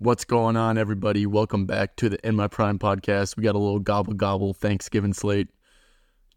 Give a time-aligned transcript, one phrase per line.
[0.00, 1.26] What's going on, everybody?
[1.26, 3.36] Welcome back to the In My Prime podcast.
[3.36, 5.48] We got a little gobble gobble Thanksgiving slate,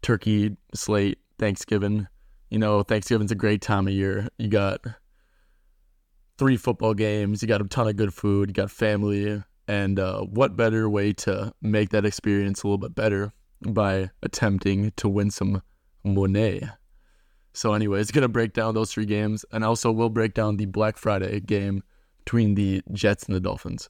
[0.02, 2.08] turkey slate, Thanksgiving.
[2.50, 4.26] You know, Thanksgiving's a great time of year.
[4.36, 4.80] You got
[6.38, 10.22] three football games, you got a ton of good food, you got family, and uh,
[10.22, 13.32] what better way to make that experience a little bit better
[13.64, 15.62] by attempting to win some
[16.02, 16.68] money?
[17.52, 20.96] So, anyways, gonna break down those three games, and also we'll break down the Black
[20.96, 21.84] Friday game
[22.24, 23.88] between the Jets and the Dolphins.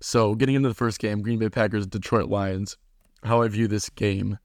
[0.00, 2.76] So, getting into the first game, Green Bay Packers, Detroit Lions.
[3.24, 4.38] How I view this game,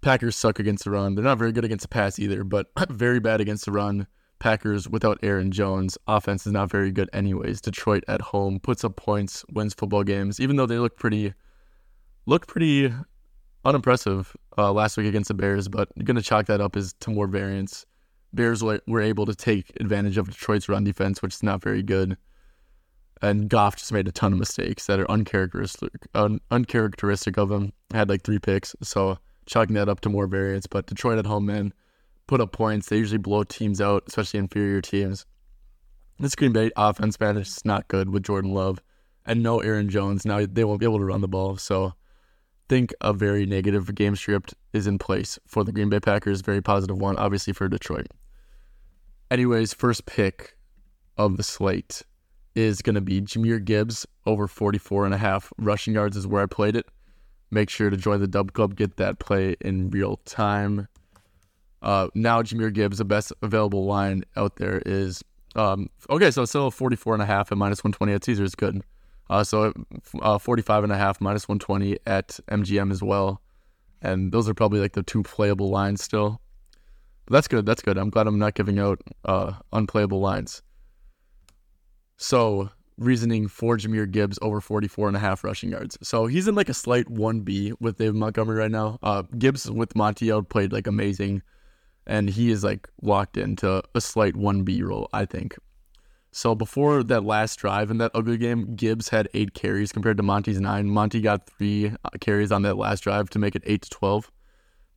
[0.00, 1.14] Packers suck against the run.
[1.14, 4.06] They're not very good against the pass either, but very bad against the run.
[4.38, 7.60] Packers without Aaron Jones, offense is not very good anyways.
[7.60, 11.34] Detroit at home puts up points, wins football games, even though they look pretty,
[12.26, 12.92] look pretty
[13.64, 15.68] unimpressive uh, last week against the Bears.
[15.68, 17.86] But going to chalk that up as to more variance.
[18.32, 22.16] Bears were able to take advantage of Detroit's run defense, which is not very good
[23.22, 27.72] and Goff just made a ton of mistakes that are uncharacteristic un- uncharacteristic of him.
[27.92, 30.66] Had like three picks, so chalking that up to more variance.
[30.66, 31.72] But Detroit at home, man,
[32.26, 32.88] put up points.
[32.88, 35.26] They usually blow teams out, especially inferior teams.
[36.18, 38.80] This Green Bay offense, man, is just not good with Jordan Love
[39.26, 40.24] and no Aaron Jones.
[40.24, 41.94] Now they won't be able to run the ball, so
[42.68, 46.40] think a very negative game script is in place for the Green Bay Packers.
[46.40, 48.06] Very positive one, obviously for Detroit.
[49.30, 50.56] Anyways, first pick
[51.16, 52.02] of the slate
[52.54, 56.42] is going to be Jahmyr Gibbs over 44 and a half rushing yards is where
[56.42, 56.86] I played it.
[57.50, 60.88] Make sure to join the Dub Club, get that play in real time.
[61.82, 65.22] Uh, now Jahmyr Gibbs, the best available line out there is
[65.56, 66.30] um, okay.
[66.30, 68.82] So still 44 and a half at minus 120 at Caesar is good.
[69.30, 69.72] Uh, so
[70.20, 73.40] uh, 45 and a half minus 120 at MGM as well.
[74.02, 76.40] And those are probably like the two playable lines still.
[77.26, 77.64] But that's good.
[77.64, 77.96] That's good.
[77.96, 80.62] I'm glad I'm not giving out uh, unplayable lines.
[82.16, 85.98] So reasoning for Jahmyr Gibbs over 44 and a half rushing yards.
[86.02, 88.98] So he's in like a slight 1B with David Montgomery right now.
[89.02, 91.42] Uh, Gibbs with Monty out played like amazing,
[92.06, 95.56] and he is like locked into a slight 1B role, I think.
[96.30, 100.22] So before that last drive in that ugly game, Gibbs had eight carries compared to
[100.24, 100.90] Monty's nine.
[100.90, 104.32] Monty got three uh, carries on that last drive to make it eight to 12.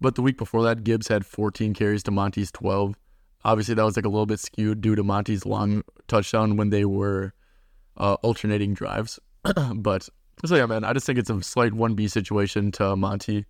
[0.02, 2.96] But the week before that, Gibbs had 14 carries to Monty's 12.
[3.44, 6.86] Obviously, that was like a little bit skewed due to Monty's long touchdown when they
[6.86, 7.34] were
[7.98, 9.20] uh, alternating drives.
[9.76, 10.10] but
[10.46, 13.46] so yeah, man, I just think it's a slight one B situation to Monty,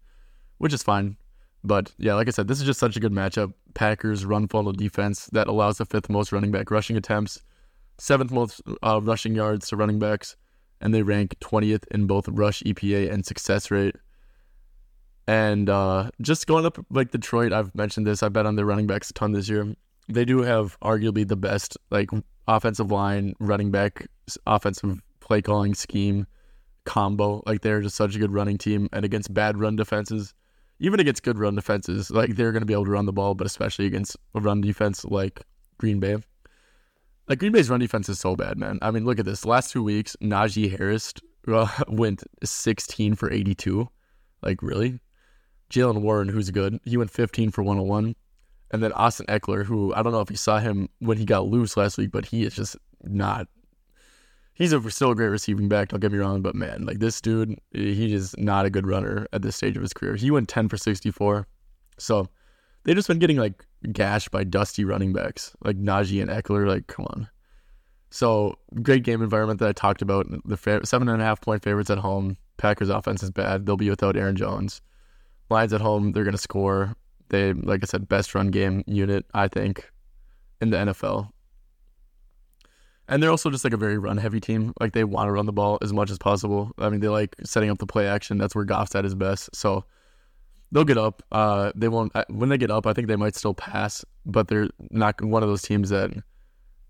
[0.57, 1.17] which is fine.
[1.63, 3.53] But yeah, like I said, this is just such a good matchup.
[3.73, 7.41] Packers run funnel defense that allows the fifth most running back rushing attempts,
[7.97, 10.35] seventh most uh, rushing yards to running backs,
[10.79, 13.95] and they rank 20th in both rush EPA and success rate.
[15.27, 18.23] And uh, just going up like Detroit, I've mentioned this.
[18.23, 19.75] I bet on their running backs a ton this year.
[20.07, 22.09] They do have arguably the best like
[22.47, 24.07] offensive line, running back,
[24.45, 26.25] offensive play calling scheme
[26.85, 27.43] combo.
[27.45, 30.33] Like they're just such a good running team, and against bad run defenses,
[30.79, 33.35] even against good run defenses, like they're going to be able to run the ball.
[33.35, 35.41] But especially against a run defense like
[35.77, 36.17] Green Bay,
[37.27, 38.79] like Green Bay's run defense is so bad, man.
[38.81, 39.45] I mean, look at this.
[39.45, 41.13] last two weeks, Najee Harris
[41.47, 43.89] uh, went 16 for 82.
[44.41, 44.99] Like really,
[45.69, 48.15] Jaylen Warren, who's good, he went 15 for 101.
[48.71, 51.47] And then Austin Ekeler, who I don't know if you saw him when he got
[51.47, 53.47] loose last week, but he is just not.
[54.53, 57.21] He's a, still a great receiving back, don't get me wrong, but man, like this
[57.21, 60.15] dude, he is not a good runner at this stage of his career.
[60.15, 61.47] He went 10 for 64.
[61.99, 62.27] So
[62.83, 66.67] they've just been getting like gashed by dusty running backs like Najee and Ekeler.
[66.67, 67.29] Like, come on.
[68.09, 70.25] So great game environment that I talked about.
[70.45, 72.37] The fa- seven and a half point favorites at home.
[72.57, 73.65] Packers offense is bad.
[73.65, 74.81] They'll be without Aaron Jones.
[75.49, 76.95] Lions at home, they're going to score.
[77.29, 79.89] They, like I said, best run game unit, I think,
[80.61, 81.29] in the NFL.
[83.09, 84.73] And they're also just like a very run heavy team.
[84.79, 86.71] Like they want to run the ball as much as possible.
[86.77, 88.37] I mean, they like setting up the play action.
[88.37, 89.49] That's where Goff's at his best.
[89.55, 89.85] So
[90.71, 91.23] they'll get up.
[91.31, 92.13] Uh, they won't.
[92.15, 95.43] Uh, when they get up, I think they might still pass, but they're not one
[95.43, 96.11] of those teams that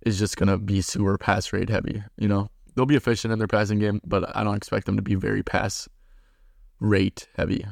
[0.06, 2.04] is just gonna be super pass rate heavy.
[2.18, 5.02] You know, they'll be efficient in their passing game, but I don't expect them to
[5.02, 5.88] be very pass
[6.80, 7.66] rate heavy.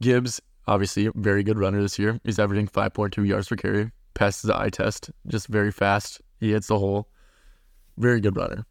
[0.00, 2.20] Gibbs Obviously, very good runner this year.
[2.24, 6.20] He's averaging 5.2 yards per carry, passes the eye test, just very fast.
[6.38, 7.08] He hits the hole.
[7.96, 8.66] Very good runner.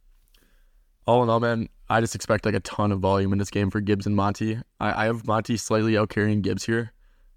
[1.08, 3.72] All in all, man, I just expect like a ton of volume in this game
[3.72, 4.60] for Gibbs and Monty.
[4.80, 6.94] I, I have Monty slightly out carrying Gibbs here,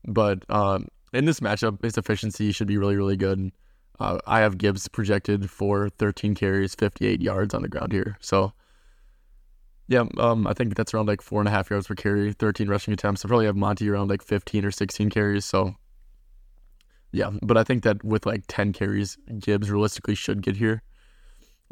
[0.06, 3.50] but um, in this matchup, his efficiency should be really, really good.
[3.98, 8.19] Uh, I have Gibbs projected for 13 carries, 58 yards on the ground here.
[8.20, 8.52] So
[9.90, 12.69] yeah, um, I think that's around like four and a half yards per carry, 13
[12.69, 13.25] rushing attempts.
[13.25, 15.44] I probably have Monty around like 15 or 16 carries.
[15.44, 15.75] So,
[17.10, 20.82] yeah, but I think that with like 10 carries, Gibbs realistically should get here.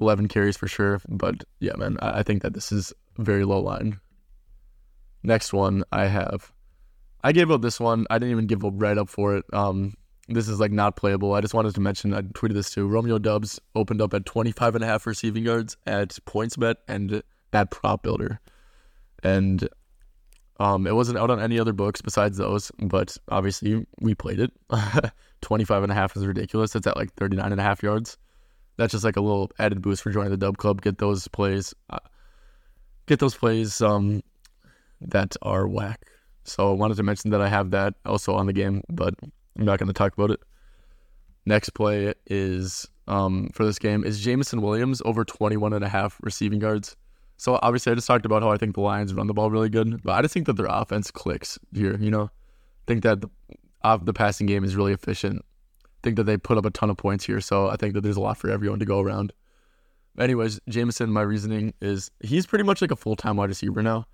[0.00, 1.00] 11 carries for sure.
[1.08, 4.00] But yeah, man, I, I think that this is very low line.
[5.22, 6.50] Next one I have.
[7.22, 8.04] I gave up this one.
[8.10, 9.44] I didn't even give a write up for it.
[9.52, 9.94] Um,
[10.28, 11.34] this is like not playable.
[11.34, 12.88] I just wanted to mention, I tweeted this too.
[12.88, 17.22] Romeo Doubs opened up at 25 and a half receiving yards at PointsBet and
[17.52, 18.40] at Prop Builder.
[19.22, 19.68] And
[20.60, 24.52] um, it wasn't out on any other books besides those, but obviously we played it.
[25.40, 26.74] 25 and a half is ridiculous.
[26.74, 28.18] It's at like 39 and a half yards.
[28.76, 30.82] That's just like a little added boost for joining the Dub Club.
[30.82, 31.98] Get those plays, uh,
[33.06, 34.22] get those plays um,
[35.00, 36.06] that are whack.
[36.44, 39.64] So I wanted to mention that I have that also on the game, but I'm
[39.64, 40.40] not going to talk about it.
[41.44, 46.18] Next play is um, for this game is Jameson Williams over 21 and a half
[46.22, 46.96] receiving yards.
[47.38, 49.68] So obviously I just talked about how I think the Lions run the ball really
[49.68, 52.24] good, but I just think that their offense clicks here, you know.
[52.24, 53.28] I think that the,
[53.82, 55.44] uh, the passing game is really efficient.
[55.84, 58.00] I think that they put up a ton of points here, so I think that
[58.00, 59.32] there's a lot for everyone to go around.
[60.18, 64.06] Anyways, Jameson, my reasoning is he's pretty much like a full-time wide receiver now.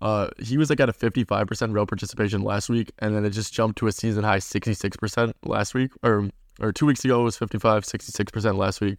[0.00, 3.52] Uh, he was like at a 55% route participation last week, and then it just
[3.52, 7.36] jumped to a season high 66% last week, or or two weeks ago it was
[7.36, 8.98] 55, 66% last week.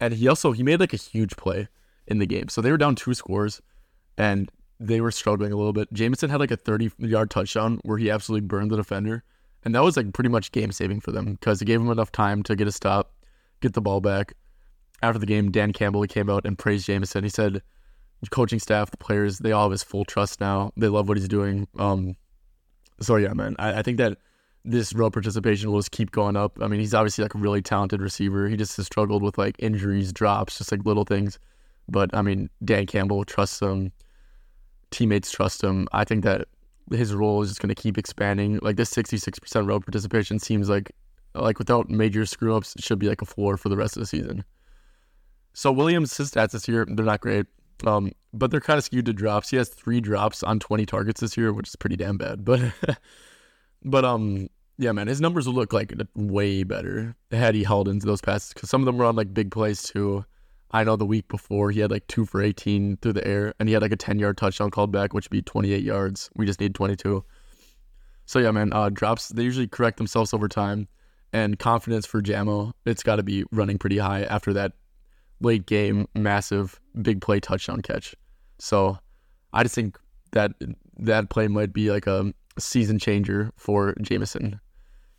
[0.00, 1.68] And he also he made like a huge play
[2.10, 2.48] in the game.
[2.48, 3.62] So they were down two scores,
[4.18, 5.92] and they were struggling a little bit.
[5.92, 9.22] Jameson had like a 30 yard touchdown where he absolutely burned the defender,
[9.64, 12.12] and that was like pretty much game saving for them because it gave him enough
[12.12, 13.14] time to get a stop,
[13.60, 14.34] get the ball back.
[15.02, 17.24] After the game, Dan Campbell came out and praised Jameson.
[17.24, 17.62] He said
[18.30, 20.72] coaching staff, the players, they all have his full trust now.
[20.76, 21.66] They love what he's doing.
[21.78, 22.16] Um,
[23.00, 24.18] so yeah, man, I, I think that
[24.62, 26.58] this route participation will just keep going up.
[26.60, 28.46] I mean, he's obviously like a really talented receiver.
[28.48, 31.38] He just has struggled with like injuries, drops, just like little things.
[31.90, 33.92] But I mean, Dan Campbell trusts him.
[34.90, 35.88] Teammates trust him.
[35.92, 36.48] I think that
[36.90, 38.58] his role is just going to keep expanding.
[38.62, 40.92] Like this 66% route participation seems like
[41.34, 44.00] like without major screw ups, it should be like a floor for the rest of
[44.00, 44.44] the season.
[45.52, 47.46] So Williams' his stats this year, they're not great.
[47.86, 49.50] Um, but they're kind of skewed to drops.
[49.50, 52.44] He has three drops on 20 targets this year, which is pretty damn bad.
[52.44, 52.60] But,
[53.84, 54.48] but um,
[54.78, 58.52] yeah, man, his numbers would look like way better had he held into those passes
[58.52, 60.24] because some of them were on like big plays too.
[60.72, 63.68] I know the week before he had like two for 18 through the air, and
[63.68, 66.30] he had like a 10 yard touchdown called back, which would be 28 yards.
[66.36, 67.24] We just need 22.
[68.26, 70.86] So yeah, man, uh, drops they usually correct themselves over time,
[71.32, 74.72] and confidence for Jamo, it's got to be running pretty high after that
[75.40, 78.14] late game, massive, big play touchdown catch.
[78.58, 78.98] So
[79.52, 79.98] I just think
[80.32, 80.52] that
[80.98, 84.60] that play might be like a season changer for Jameson.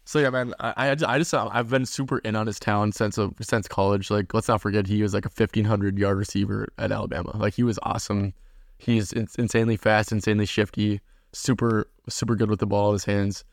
[0.03, 3.33] So yeah, man, I, I just I've been super in on his talent since of
[3.42, 4.09] since college.
[4.09, 7.36] Like, let's not forget he was like a fifteen hundred yard receiver at Alabama.
[7.38, 8.33] Like, he was awesome.
[8.77, 11.01] He's insanely fast, insanely shifty,
[11.33, 13.44] super super good with the ball in his hands,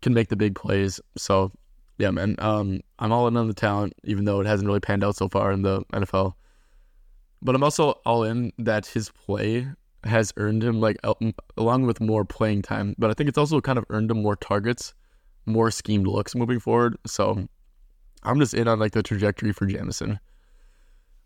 [0.00, 1.00] can make the big plays.
[1.16, 1.52] So
[2.00, 2.34] yeah, man.
[2.38, 5.28] Um, I'm all in on the talent, even though it hasn't really panned out so
[5.28, 6.32] far in the NFL.
[7.42, 9.66] But I'm also all in that his play
[10.04, 10.96] has earned him like
[11.58, 12.94] along with more playing time.
[12.98, 14.94] But I think it's also kind of earned him more targets,
[15.46, 16.96] more schemed looks moving forward.
[17.06, 17.46] So
[18.22, 20.20] I'm just in on like the trajectory for Jameson.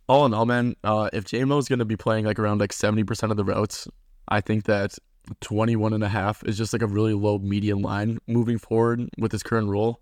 [0.06, 2.72] All in all, man, uh, if Jamo is going to be playing like around like
[2.72, 3.88] 70% of the routes,
[4.28, 4.98] I think that
[5.40, 9.32] 21 and a half is just like a really low median line moving forward with
[9.32, 10.00] his current role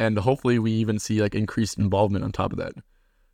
[0.00, 2.72] and hopefully we even see like increased involvement on top of that.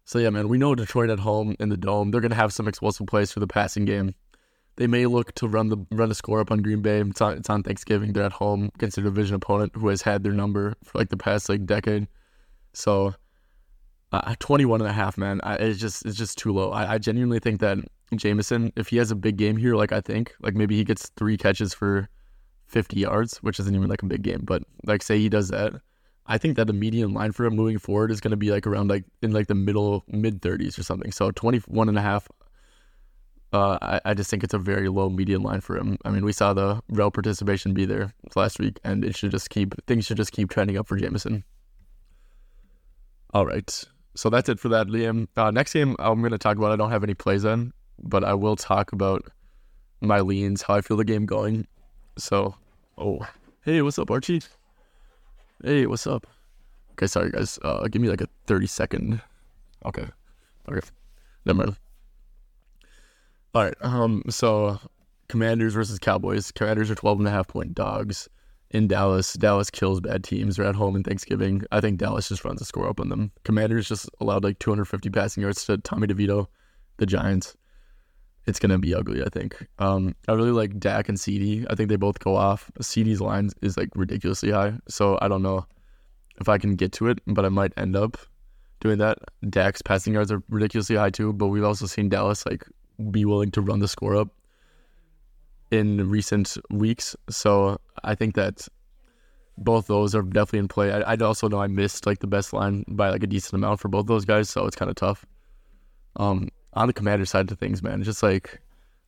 [0.05, 2.67] So yeah, man, we know Detroit at home in the dome, they're gonna have some
[2.67, 4.15] explosive plays for the passing game.
[4.77, 7.01] They may look to run the run the score up on Green Bay.
[7.01, 8.13] It's on, it's on Thanksgiving.
[8.13, 11.17] They're at home against a division opponent who has had their number for like the
[11.17, 12.09] past like decade.
[12.75, 13.15] So,
[14.13, 16.73] uh, 21 and a half, man, I, it's just it's just too low.
[16.73, 17.79] I, I genuinely think that
[18.15, 21.11] Jameson, if he has a big game here, like I think, like maybe he gets
[21.17, 22.09] three catches for
[22.67, 25.73] 50 yards, which isn't even like a big game, but like say he does that,
[26.27, 28.67] I think that the median line for him moving forward is going to be like
[28.67, 31.13] around like in like the middle mid 30s or something.
[31.13, 32.29] So 21 and a half.
[33.53, 35.97] Uh, I, I just think it's a very low median line for him.
[36.05, 39.51] I mean, we saw the route participation be there last week, and it should just
[39.51, 41.45] keep things should just keep trending up for Jameson.
[43.33, 43.85] All right,
[44.15, 45.29] so that's it for that, Liam.
[45.37, 46.73] Uh, next game I'm going to talk about.
[46.73, 47.73] I don't have any plays in,
[48.03, 49.25] but I will talk about
[50.01, 51.67] my leans, how I feel the game going.
[52.19, 52.55] So,
[52.99, 53.27] oh,
[53.65, 54.43] hey, what's up, Archie?
[55.63, 56.27] Hey, what's up?
[56.93, 57.59] Okay, sorry guys.
[57.63, 59.21] Uh, give me like a thirty second.
[59.85, 60.07] Okay,
[60.69, 60.81] okay,
[61.45, 61.77] never mind.
[63.57, 63.75] All right.
[63.81, 64.23] Um.
[64.29, 64.79] So,
[65.29, 66.53] Commanders versus Cowboys.
[66.53, 68.29] Commanders are 12 and a half point dogs
[68.71, 69.33] in Dallas.
[69.33, 70.57] Dallas kills bad teams.
[70.57, 71.63] They're at home in Thanksgiving.
[71.73, 73.33] I think Dallas just runs a score up on them.
[73.45, 76.49] Commanders just allowed like 250 passing yards to Tommy DeVito,
[76.99, 77.57] the Giants.
[78.47, 79.67] It's gonna be ugly, I think.
[79.79, 81.65] Um, I really like Dak and CD.
[81.71, 82.71] I think they both go off.
[82.83, 85.65] CD's line is like ridiculously high, so I don't know
[86.43, 88.19] if I can get to it, but I might end up
[88.81, 89.17] doing that.
[89.49, 92.63] Dak's passing yards are ridiculously high too, but we've also seen Dallas like
[93.11, 94.29] be willing to run the score up
[95.71, 97.17] in recent weeks.
[97.29, 98.67] So I think that
[99.59, 100.93] both those are definitely in play.
[100.93, 103.81] I, I also know I missed like the best line by like a decent amount
[103.81, 105.25] for both those guys, so it's kind of tough.
[106.17, 108.61] Um, on the commander side of things, man, it's just like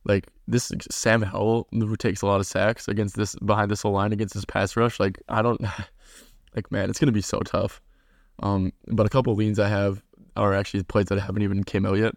[0.05, 3.91] like this Sam Howell who takes a lot of sacks against this behind this whole
[3.91, 4.99] line against this pass rush.
[4.99, 5.61] Like I don't
[6.55, 7.81] like man, it's gonna be so tough.
[8.41, 10.01] Um, but a couple leans I have
[10.35, 12.15] are actually plays that haven't even came out yet.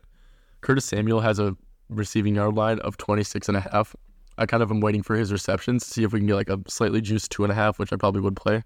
[0.63, 1.57] Curtis Samuel has a
[1.89, 3.95] receiving yard line of 26 and a half.
[4.39, 6.49] I kind of am waiting for his receptions to see if we can get like
[6.49, 8.63] a slightly juiced two and a half, which I probably would play,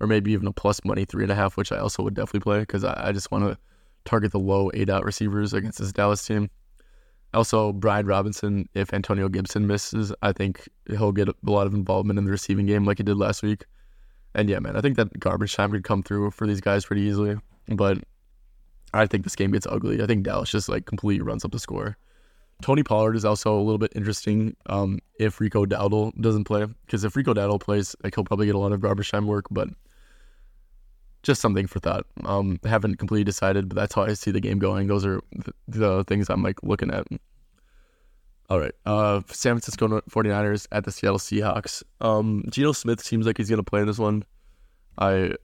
[0.00, 2.40] or maybe even a plus money three and a half, which I also would definitely
[2.40, 3.56] play because I, I just want to
[4.04, 6.50] target the low aDOT receivers against this Dallas team.
[7.34, 12.18] Also, Brian Robinson, if Antonio Gibson misses, I think he'll get a lot of involvement
[12.18, 13.64] in the receiving game like he did last week.
[14.34, 17.02] And yeah, man, I think that garbage time could come through for these guys pretty
[17.02, 17.36] easily.
[17.68, 17.98] But
[18.94, 20.02] I think this game gets ugly.
[20.02, 21.96] I think Dallas just like completely runs up the score.
[22.60, 26.66] Tony Pollard is also a little bit interesting um, if Rico Dowdle doesn't play.
[26.86, 29.46] Because if Rico Dowdle plays, like he'll probably get a lot of garbage time work,
[29.50, 29.68] but
[31.22, 32.06] just something for thought.
[32.24, 34.88] Um, haven't completely decided, but that's how I see the game going.
[34.88, 37.06] Those are the, the things I'm like looking at.
[38.50, 38.72] All right.
[38.86, 41.82] Uh, San Francisco 49ers at the Seattle Seahawks.
[42.00, 44.24] Um, Geno Smith seems like he's going to play in this one.
[44.96, 45.34] I,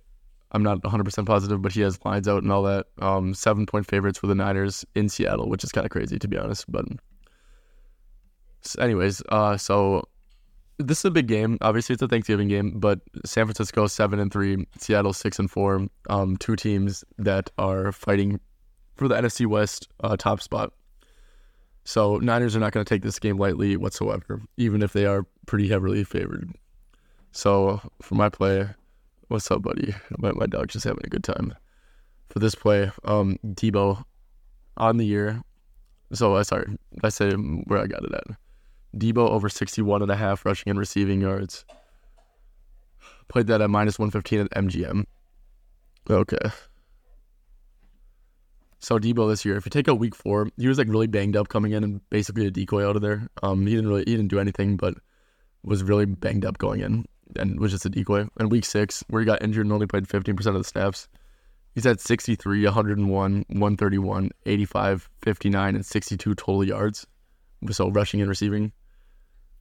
[0.54, 2.86] I'm not 100% positive, but he has lines out and all that.
[3.00, 6.28] Um, seven point favorites for the Niners in Seattle, which is kind of crazy to
[6.28, 6.70] be honest.
[6.70, 6.86] But,
[8.78, 10.08] anyways, uh, so
[10.78, 11.58] this is a big game.
[11.60, 15.88] Obviously, it's a Thanksgiving game, but San Francisco seven and three, Seattle six and four.
[16.08, 18.38] Um, two teams that are fighting
[18.94, 20.72] for the NFC West uh, top spot.
[21.84, 25.26] So Niners are not going to take this game lightly whatsoever, even if they are
[25.46, 26.50] pretty heavily favored.
[27.32, 28.68] So for my play,
[29.28, 29.94] what's up, buddy?
[30.18, 31.54] My, my dog's just having a good time.
[32.28, 34.02] For this play, um, Deebo
[34.76, 35.42] on the year.
[36.12, 38.36] So I uh, sorry, I say where I got it at.
[38.98, 41.64] Deebo over 61 and a half rushing and receiving yards.
[43.28, 45.04] Played that at minus 115 at MGM.
[46.08, 46.50] Okay.
[48.78, 51.36] So Deebo this year, if you take a week four, he was like really banged
[51.36, 53.28] up coming in and basically a decoy out of there.
[53.42, 54.94] Um, he didn't really he didn't do anything, but
[55.62, 58.26] was really banged up going in and was just a decoy.
[58.38, 61.08] And week six, where he got injured and only played 15% of the snaps,
[61.74, 67.06] he's had 63, 101, 131, 85, 59, and 62 total yards.
[67.70, 68.72] So rushing and receiving.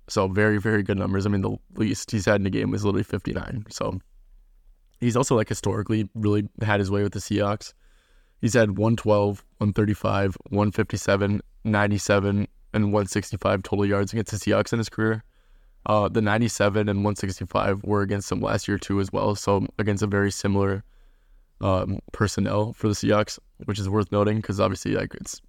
[0.10, 1.25] So very, very good numbers.
[1.25, 3.65] I mean, the least he's had in a game was literally 59.
[3.70, 4.00] So
[5.00, 7.74] he's also like historically really had his way with the Seahawks.
[8.42, 14.89] He's had 112, 135, 157, 97, and 165 total yards against the Seahawks in his
[14.89, 15.24] career.
[15.86, 19.36] Uh, the 97 and 165 were against them last year too as well.
[19.36, 20.84] So against a very similar
[21.62, 25.42] um, personnel for the Seahawks, which is worth noting because obviously like it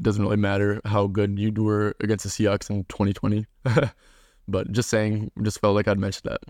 [0.00, 3.46] doesn't really matter how good you were against the Seahawks in 2020.
[4.48, 6.40] but just saying, just felt like I'd mention that.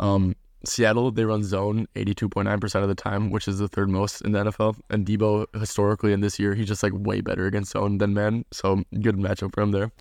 [0.00, 4.32] Um, Seattle, they run zone 82.9% of the time, which is the third most in
[4.32, 4.76] the NFL.
[4.90, 8.44] And Deebo, historically, in this year, he's just like way better against zone than man.
[8.52, 9.92] So good matchup for him there.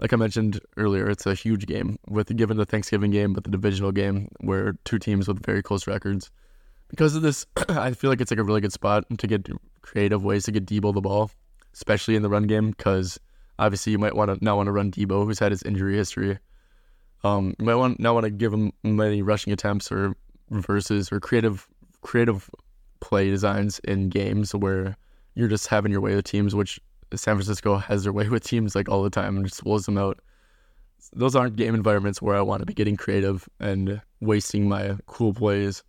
[0.00, 3.50] Like I mentioned earlier, it's a huge game with given the Thanksgiving game, but the
[3.50, 6.30] divisional game where two teams with very close records
[6.90, 9.48] because of this, I feel like it's like a really good spot to get
[9.80, 11.30] creative ways to get Deebo the ball,
[11.72, 12.72] especially in the run game.
[12.72, 13.18] Because
[13.58, 16.38] obviously, you might want to not want to run Deebo, who's had his injury history.
[17.24, 20.14] Um, you might want not want to give him many rushing attempts or
[20.50, 21.66] reverses or creative
[22.02, 22.50] creative
[23.00, 24.96] play designs in games where
[25.34, 26.80] you're just having your way with teams, which
[27.14, 29.98] San Francisco has their way with teams like all the time and just blows them
[29.98, 30.20] out.
[31.12, 35.32] Those aren't game environments where I want to be getting creative and wasting my cool
[35.32, 35.82] plays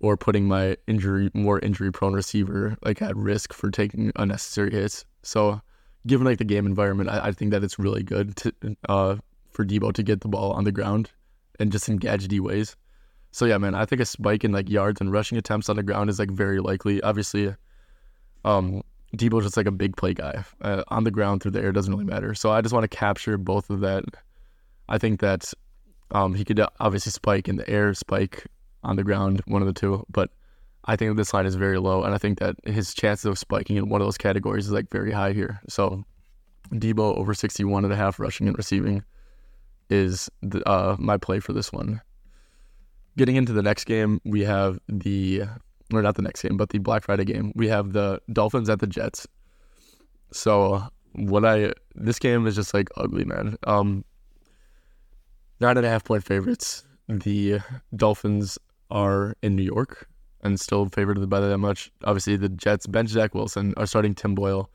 [0.00, 5.04] or putting my injury more injury prone receiver like at risk for taking unnecessary hits.
[5.22, 5.60] So
[6.06, 8.52] given like the game environment, I, I think that it's really good to
[8.88, 9.16] uh,
[9.50, 11.10] for Deebo to get the ball on the ground
[11.58, 12.76] and just in gadgety ways.
[13.32, 15.82] So yeah, man, I think a spike in like yards and rushing attempts on the
[15.82, 17.02] ground is like very likely.
[17.02, 17.54] Obviously,
[18.44, 18.82] um,
[19.14, 21.92] Deebo's just like a big play guy uh, on the ground through the air doesn't
[21.92, 22.34] really matter.
[22.34, 24.04] So I just want to capture both of that.
[24.88, 25.52] I think that
[26.10, 28.46] um, he could obviously spike in the air, spike
[28.82, 30.04] on the ground, one of the two.
[30.08, 30.30] But
[30.84, 33.76] I think this line is very low, and I think that his chances of spiking
[33.76, 35.60] in one of those categories is like very high here.
[35.68, 36.04] So
[36.72, 39.04] Deebo over 61 and a half rushing and receiving
[39.90, 42.00] is the, uh, my play for this one.
[43.16, 45.44] Getting into the next game, we have the
[45.92, 47.52] or not the next game, but the Black Friday game.
[47.54, 49.26] We have the Dolphins at the Jets.
[50.32, 53.56] So what I this game is just like ugly, man.
[53.64, 54.04] Um,
[55.60, 56.84] nine and a half point favorites.
[57.08, 57.60] The
[57.94, 58.58] Dolphins
[58.90, 60.08] are in New York,
[60.42, 61.90] and still favored by that much.
[62.04, 64.70] Obviously, the Jets bench Zach Wilson are starting Tim Boyle,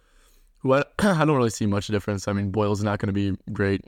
[0.59, 2.27] who I, I don't really see much difference.
[2.27, 3.81] I mean, Boyle's not going to be great.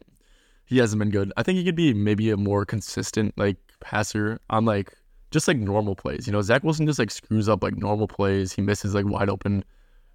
[0.66, 1.32] He hasn't been good.
[1.38, 4.94] I think he could be maybe a more consistent like passer on like
[5.34, 6.28] just like normal plays.
[6.28, 8.54] You know, Zach Wilson just like screws up like normal plays.
[8.54, 9.66] He misses like wide open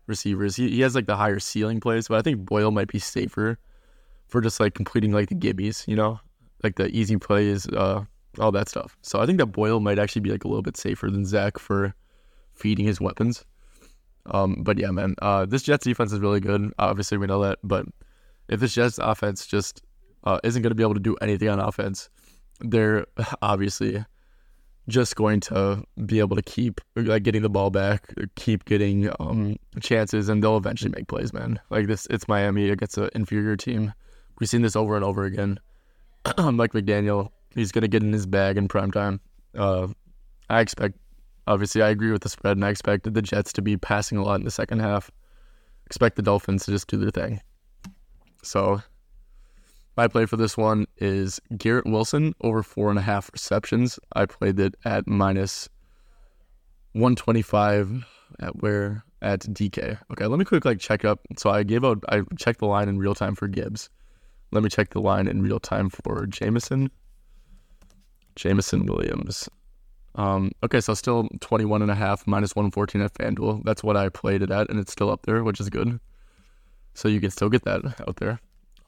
[0.07, 0.57] receivers.
[0.57, 3.59] He, he has like the higher ceiling plays, but I think Boyle might be safer
[4.29, 6.21] for just like completing like the gibbies, you know,
[6.63, 8.05] like the easy plays, uh,
[8.39, 8.97] all that stuff.
[9.03, 11.59] So I think that Boyle might actually be like a little bit safer than Zach
[11.59, 11.95] for
[12.55, 13.45] feeding his weapons.
[14.27, 16.73] Um, but yeah, man, uh, this Jets defense is really good.
[16.79, 17.59] Obviously, we know that.
[17.65, 17.87] But
[18.49, 19.83] if this Jets offense just
[20.25, 22.09] uh, isn't going to be able to do anything on offense,
[22.61, 23.07] they're
[23.43, 24.05] obviously
[24.89, 29.57] just going to be able to keep like getting the ball back, keep getting um,
[29.81, 31.61] chances, and they'll eventually make plays, man.
[31.71, 33.93] Like this, it's Miami against an inferior team.
[34.41, 35.61] We've seen this over and over again.
[36.39, 39.21] Mike McDaniel, he's gonna get in his bag in prime time.
[39.55, 39.89] Uh,
[40.49, 40.97] I expect,
[41.47, 44.23] obviously, I agree with the spread, and I expect the Jets to be passing a
[44.23, 45.11] lot in the second half.
[45.87, 47.41] Expect the Dolphins to just do their thing.
[48.43, 48.83] So,
[49.99, 53.99] my play for this one is Garrett Wilson over four and a half receptions.
[54.13, 55.69] I played it at minus
[56.93, 58.07] 125
[58.39, 59.99] at where at DK.
[60.13, 61.19] Okay, let me quick like check up.
[61.37, 63.91] So I gave out I checked the line in real time for Gibbs.
[64.53, 66.93] Let me check the line in real time for Jameson.
[68.37, 69.49] Jameson Williams.
[70.15, 73.65] Um, okay, so still 21 and a half minus 114 at FanDuel.
[73.65, 75.99] That's what I played it at, and it's still up there, which is good.
[76.95, 78.39] So you can still get that out there.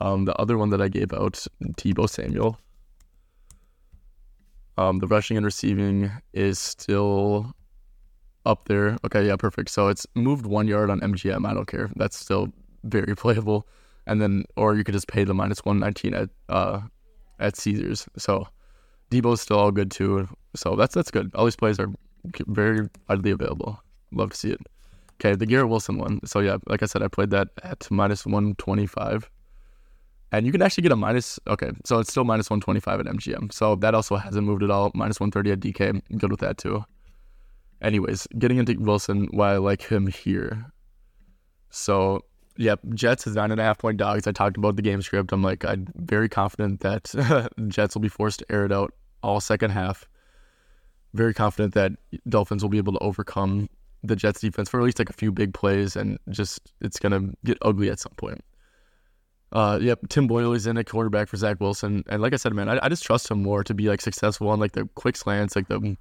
[0.01, 2.59] Um, the other one that I gave out, Deebo Samuel.
[4.79, 7.53] Um, the rushing and receiving is still
[8.47, 8.97] up there.
[9.05, 9.71] Okay, yeah, perfect.
[9.71, 11.47] So it's moved one yard on MGM.
[11.47, 11.91] I don't care.
[11.97, 12.49] That's still
[12.85, 13.67] very playable
[14.11, 16.81] and then or you could just pay the minus one nineteen at uh
[17.39, 18.09] at Caesars.
[18.19, 18.47] So
[19.11, 20.29] Deebo's still all good too.
[20.57, 21.31] So that's that's good.
[21.35, 21.89] All these plays are
[22.47, 23.81] very widely available.
[24.13, 24.61] Love to see it.
[25.15, 26.21] Okay, the Garrett Wilson one.
[26.27, 29.31] So yeah, like I said, I played that at minus one twenty five.
[30.33, 33.01] And you can actually get a minus okay, so it's still minus one twenty five
[33.01, 33.53] at MGM.
[33.53, 34.93] So that also hasn't moved at all.
[34.95, 36.01] Minus one thirty at DK.
[36.19, 36.85] Good with that too.
[37.83, 40.67] Anyways, getting into Wilson, why I like him here.
[41.71, 42.25] So
[42.61, 44.27] Yep, Jets is nine and a half point dogs.
[44.27, 45.33] I talked about the game script.
[45.33, 47.11] I'm like, I'm very confident that
[47.69, 50.07] Jets will be forced to air it out all second half.
[51.15, 51.93] Very confident that
[52.29, 53.71] Dolphins will be able to overcome
[54.03, 57.31] the Jets defense for at least like a few big plays, and just it's gonna
[57.47, 58.45] get ugly at some point.
[59.53, 62.55] Uh, yep, Tim Boyle is in a quarterback for Zach Wilson, and like I said,
[62.55, 65.17] man, I, I just trust him more to be like successful on like the quick
[65.17, 65.97] slants, like the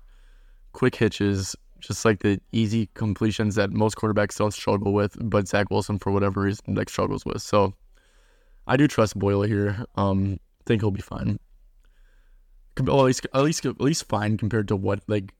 [0.73, 5.71] quick hitches, just like the easy completions that most quarterbacks don't struggle with, but Zach
[5.71, 7.41] Wilson for whatever reason like struggles with.
[7.41, 7.73] So
[8.67, 9.83] I do trust Boyle here.
[9.95, 11.39] Um, think he'll be fine.
[12.79, 15.33] Well, at least at least at least fine compared to what like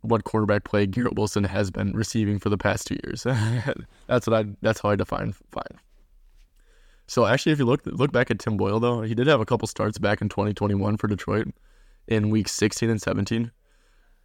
[0.00, 3.22] what quarterback play Garrett Wilson has been receiving for the past two years.
[4.06, 5.78] that's what I that's how I define fine.
[7.10, 9.44] So actually, if you look look back at Tim Boyle though, he did have a
[9.44, 11.48] couple starts back in 2021 for Detroit
[12.06, 13.50] in weeks 16 and 17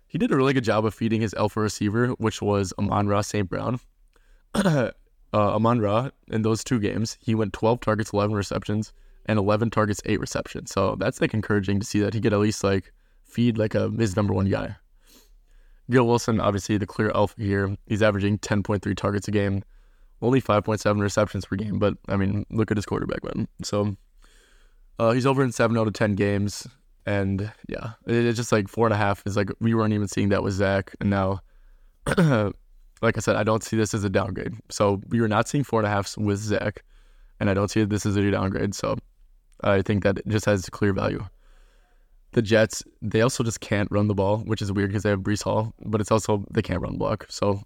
[0.07, 3.49] he did a really good job of feeding his alpha receiver, which was Amon-Ra St.
[3.49, 3.81] Brown.
[4.55, 4.91] uh,
[5.33, 8.93] Amon-Ra, in those two games, he went 12 targets, 11 receptions,
[9.25, 10.71] and 11 targets, 8 receptions.
[10.71, 12.93] So that's like encouraging to see that he could at least like
[13.25, 14.77] feed like a his number one guy.
[15.89, 17.75] Gil Wilson, obviously the clear alpha here.
[17.85, 19.63] He's averaging 10.3 targets a game,
[20.21, 21.79] only 5.7 receptions per game.
[21.79, 23.47] But I mean, look at his quarterback, man.
[23.63, 23.95] So
[24.99, 26.67] uh, he's over in seven out of 10 games.
[27.05, 30.29] And yeah, it's just like four and a half is like we weren't even seeing
[30.29, 31.39] that with Zach, and now,
[32.17, 34.53] like I said, I don't see this as a downgrade.
[34.71, 36.83] So we were not seeing four and a half with Zach,
[37.39, 38.73] and I don't see this as a downgrade.
[38.73, 38.97] So
[39.61, 41.23] I think that it just has clear value.
[42.31, 45.19] The Jets, they also just can't run the ball, which is weird because they have
[45.19, 47.27] Breece Hall, but it's also they can't run block.
[47.29, 47.61] So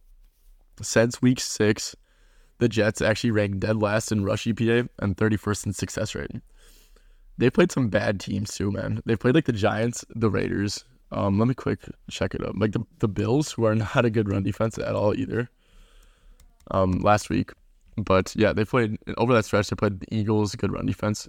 [0.82, 1.96] since week six,
[2.60, 6.32] the Jets actually ranked dead last in rush EPA and 31st in success rate
[7.40, 9.02] they played some bad teams too, man.
[9.06, 10.84] They played like the Giants, the Raiders.
[11.12, 12.54] Um, let me quick check it up.
[12.58, 15.50] Like the, the Bills, who are not a good run defense at all either.
[16.72, 17.52] Um, last week,
[17.98, 19.70] but yeah, they played over that stretch.
[19.70, 21.28] They played the Eagles, good run defense.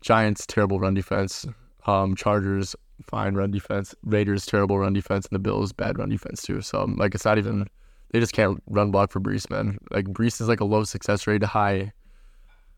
[0.00, 1.44] Giants, terrible run defense.
[1.86, 3.94] Um, Chargers, fine run defense.
[4.04, 6.62] Raiders, terrible run defense, and the Bills, bad run defense too.
[6.62, 7.66] So like, it's not even.
[8.10, 9.78] They just can't run block for Breece, man.
[9.90, 11.92] Like Breece is like a low success rate, high,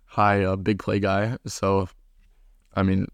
[0.05, 1.37] high uh, big play guy.
[1.47, 1.89] So
[2.75, 3.07] I mean,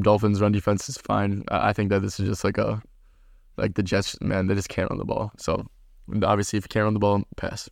[0.00, 1.44] Dolphins run defense is fine.
[1.48, 2.82] I think that this is just like a
[3.56, 5.32] like the Jets, man, they just can't run the ball.
[5.36, 5.66] So
[6.22, 7.68] obviously, if you can't run the ball, pass.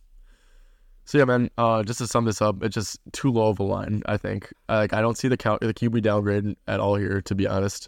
[1.05, 1.49] So yeah, man.
[1.57, 4.03] Uh, just to sum this up, it's just too low of a line.
[4.05, 4.51] I think.
[4.67, 7.87] Like I don't see the count the QB downgrade at all here, to be honest.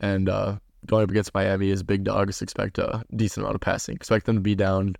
[0.00, 3.96] And uh, going up against Miami is big dogs, expect a decent amount of passing.
[3.96, 4.96] Expect them to be down,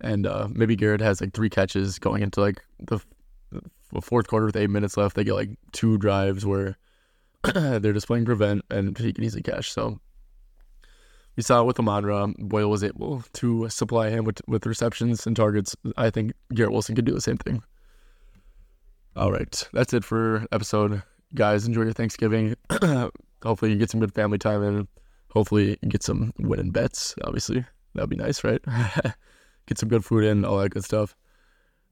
[0.00, 3.00] and uh, maybe Garrett has like three catches going into like the,
[4.00, 5.16] fourth quarter with eight minutes left.
[5.16, 6.78] They get like two drives where
[7.54, 9.72] they're just playing prevent, and he can easily catch.
[9.72, 9.98] So
[11.36, 15.76] we saw with Amon-Ra, Boyle was able to supply him with with receptions and targets.
[15.96, 17.62] I think Garrett Wilson could do the same thing.
[19.16, 21.02] All right, that's it for episode.
[21.34, 22.56] Guys, enjoy your Thanksgiving.
[23.42, 24.88] Hopefully, you get some good family time in.
[25.30, 27.14] Hopefully, you get some winning bets.
[27.24, 28.60] Obviously, that'd be nice, right?
[29.70, 31.16] get some good food in, all that good stuff.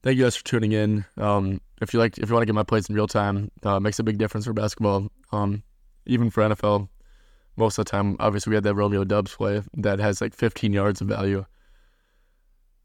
[0.03, 1.05] Thank you guys for tuning in.
[1.17, 3.79] Um, if you like, if you want to get my plays in real time, uh,
[3.79, 5.09] makes a big difference for basketball.
[5.31, 5.63] Um,
[6.05, 6.89] even for NFL,
[7.55, 10.73] most of the time, obviously, we had that Romeo Doubs play that has like 15
[10.73, 11.45] yards of value.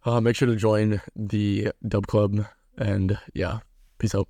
[0.04, 3.61] Uh, make sure to join the Dub Club, and yeah,
[3.98, 4.28] peace out.